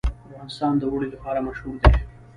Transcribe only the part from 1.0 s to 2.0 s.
لپاره مشهور دی.